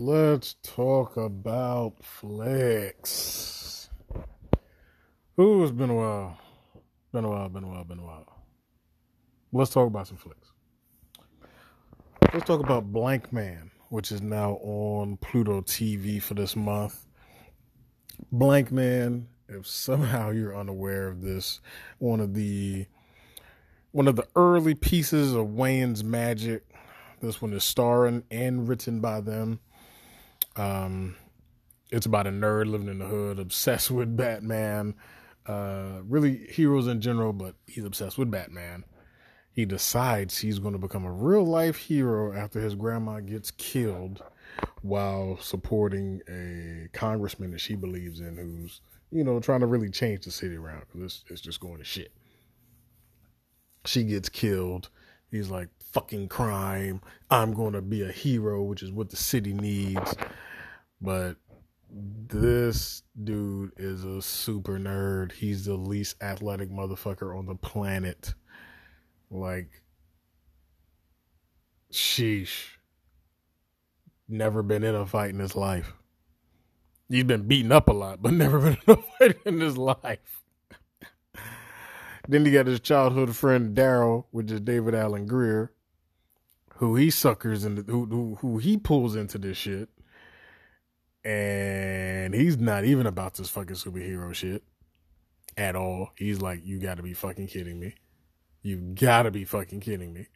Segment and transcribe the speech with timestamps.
[0.00, 3.90] Let's talk about flicks.
[5.40, 6.38] Ooh, it's been a while.
[7.12, 8.44] Been a while, been a while, been a while.
[9.52, 10.52] Let's talk about some flicks.
[12.32, 17.04] Let's talk about Blankman, which is now on Pluto TV for this month.
[18.32, 21.60] Blankman, if somehow you're unaware of this,
[21.98, 22.86] one of the
[23.90, 26.62] one of the early pieces of Wayans magic.
[27.20, 29.58] This one is starring and written by them.
[30.58, 31.16] Um,
[31.90, 34.94] it's about a nerd living in the hood, obsessed with Batman.
[35.46, 38.84] Uh, really heroes in general, but he's obsessed with Batman.
[39.52, 44.22] He decides he's going to become a real life hero after his grandma gets killed
[44.82, 50.24] while supporting a congressman that she believes in who's, you know, trying to really change
[50.24, 52.12] the city around because it's, it's just going to shit.
[53.86, 54.90] She gets killed.
[55.30, 57.00] He's like, fucking crime.
[57.30, 60.14] I'm going to be a hero, which is what the city needs.
[61.00, 61.36] But
[61.90, 65.32] this dude is a super nerd.
[65.32, 68.34] He's the least athletic motherfucker on the planet.
[69.30, 69.82] Like,
[71.92, 72.76] sheesh.
[74.28, 75.92] Never been in a fight in his life.
[77.08, 80.42] He's been beaten up a lot, but never been in a fight in his life.
[82.28, 85.72] then he got his childhood friend Daryl, which is David Alan Grier,
[86.74, 89.88] who he suckers and who, who who he pulls into this shit
[91.28, 94.62] and he's not even about this fucking superhero shit
[95.58, 96.08] at all.
[96.16, 97.96] He's like, you gotta be fucking kidding me.
[98.62, 100.28] You gotta be fucking kidding me.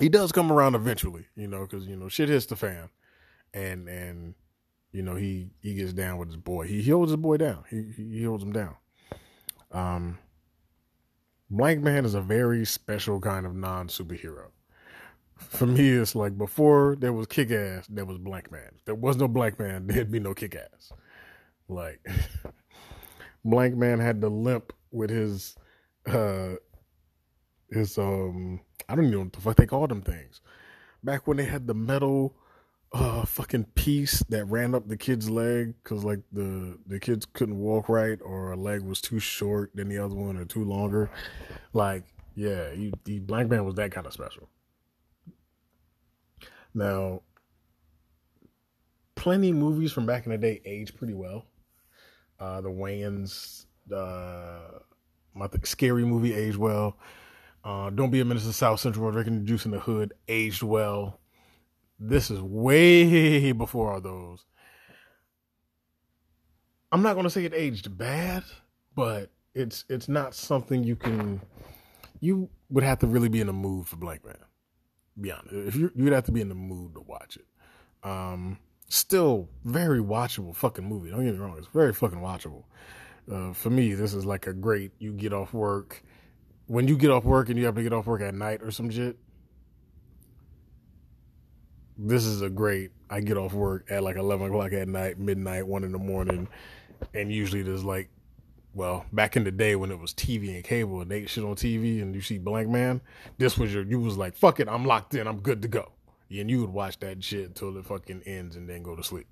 [0.00, 2.88] He does come around eventually, you know, because you know shit hits the fan,
[3.54, 4.34] and and
[4.90, 6.66] you know he he gets down with his boy.
[6.66, 7.62] He, he holds his boy down.
[7.70, 8.74] He he holds him down.
[9.70, 10.18] Um,
[11.52, 14.48] Blankman is a very special kind of non superhero
[15.48, 18.70] for me, it's like before there was kick ass, there was Blankman.
[18.84, 20.92] there was no Blankman, there'd be no kick ass.
[21.68, 22.00] Like
[23.46, 25.56] Blankman had the limp with his
[26.06, 26.54] uh
[27.70, 30.40] his um I don't even know what the fuck they called them things.
[31.02, 32.34] Back when they had the metal
[32.92, 37.58] uh fucking piece that ran up the kid's leg because like the the kids couldn't
[37.58, 41.10] walk right or a leg was too short than the other one or too longer.
[41.72, 44.48] Like, yeah, he, he Blankman was that kind of special.
[46.74, 47.22] Now,
[49.14, 51.46] plenty movies from back in the day age pretty well.
[52.40, 54.78] Uh, the Wayans, uh,
[55.34, 56.96] my th- scary movie aged well.
[57.64, 59.10] Uh, Don't be a menace to South Central.
[59.12, 61.20] Drinking the juice in the hood aged well.
[62.00, 64.44] This is way before all those.
[66.90, 68.42] I'm not to say it aged bad,
[68.94, 71.40] but it's it's not something you can.
[72.20, 74.36] You would have to really be in a mood for Blankman.
[75.20, 77.46] Be honest, if you you'd have to be in the mood to watch it.
[78.02, 78.58] Um,
[78.88, 81.10] still very watchable fucking movie.
[81.10, 82.64] Don't get me wrong, it's very fucking watchable.
[83.30, 84.92] Uh, for me, this is like a great.
[84.98, 86.02] You get off work
[86.66, 88.70] when you get off work and you have to get off work at night or
[88.70, 89.18] some shit.
[91.98, 92.90] This is a great.
[93.10, 96.48] I get off work at like eleven o'clock at night, midnight, one in the morning,
[97.14, 98.08] and usually there's like
[98.74, 101.54] well, back in the day when it was TV and cable and they shit on
[101.54, 103.00] TV and you see Blankman,
[103.38, 105.92] this was your, you was like, fuck it, I'm locked in, I'm good to go.
[106.30, 109.26] And you would watch that shit until it fucking ends and then go to sleep.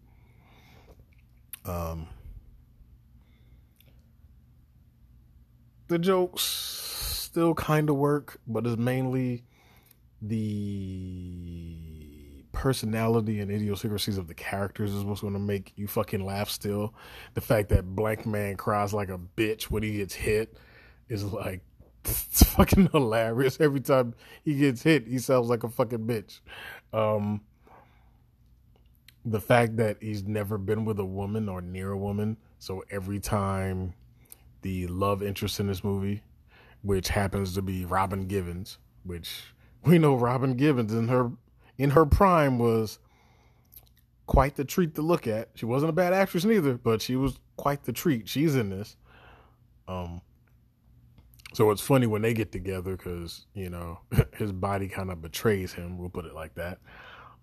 [1.65, 2.09] Um,
[5.89, 9.45] the jokes still kind of work, but it's mainly
[10.21, 12.00] the
[12.61, 16.93] personality and idiosyncrasies of the characters is what's going to make you fucking laugh still.
[17.33, 20.59] The fact that Blankman cries like a bitch when he gets hit
[21.09, 21.63] is like
[22.05, 23.59] it's fucking hilarious.
[23.59, 24.13] Every time
[24.45, 26.41] he gets hit, he sounds like a fucking bitch.
[26.93, 27.41] Um,
[29.25, 33.21] the fact that he's never been with a woman or near a woman, so every
[33.21, 33.95] time
[34.61, 36.23] the love interest in this movie,
[36.83, 41.33] which happens to be Robin Givens, which we know Robin Givens and her
[41.81, 42.99] in her prime was
[44.27, 45.49] quite the treat to look at.
[45.55, 48.29] She wasn't a bad actress neither, but she was quite the treat.
[48.29, 48.97] She's in this.
[49.89, 50.21] Um,
[51.55, 54.01] so it's funny when they get together because you know
[54.37, 55.97] his body kind of betrays him.
[55.97, 56.81] We'll put it like that.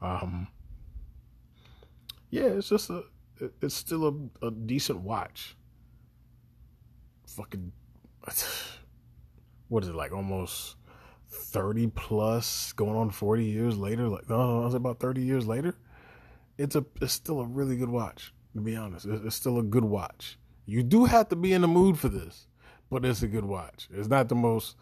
[0.04, 0.48] Um,
[2.30, 3.06] yeah, it's just a,
[3.60, 5.58] it's still a, a decent watch.
[7.26, 7.72] Fucking,
[9.68, 10.12] what is it like?
[10.12, 10.76] Almost
[11.30, 15.76] 30 plus going on 40 years later like no, I was about 30 years later
[16.58, 19.06] it's a it's still a really good watch to be honest.
[19.06, 20.40] It's still a good watch.
[20.66, 22.48] You do have to be in the mood for this
[22.90, 23.90] but it's a good watch.
[23.94, 24.76] It's not the most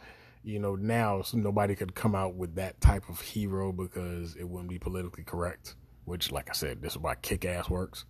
[0.44, 4.48] you know now so nobody could come out with that type of hero because it
[4.48, 5.75] wouldn't be politically correct
[6.06, 8.06] which, like I said, this is why Kick Ass works.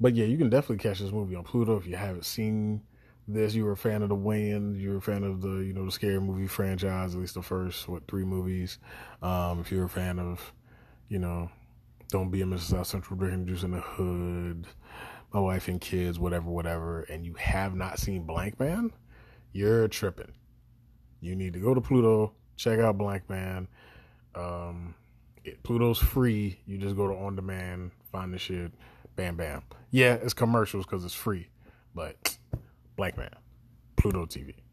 [0.00, 2.82] But yeah, you can definitely catch this movie on Pluto if you haven't seen
[3.34, 3.54] this.
[3.54, 4.78] You were a fan of the Wayans.
[4.78, 7.42] You were a fan of the you know the scary movie franchise, at least the
[7.42, 8.78] first what three movies.
[9.22, 10.52] Um, if you're a fan of,
[11.08, 11.50] you know,
[12.08, 12.70] Don't Be a Mrs.
[12.70, 14.66] South Central Drinking Juice in the Hood,
[15.32, 18.90] My Wife and Kids, whatever, whatever, and you have not seen Blankman,
[19.52, 20.32] you're tripping.
[21.20, 23.66] You need to go to Pluto, check out Blankman.
[24.34, 24.94] Um,
[25.44, 26.60] it, Pluto's free.
[26.66, 28.72] You just go to on demand, find the shit,
[29.16, 29.62] bam, bam.
[29.90, 31.48] Yeah, it's commercials because it's free,
[31.94, 32.38] but
[33.00, 33.30] Blankman,
[33.96, 34.69] Pluto TV.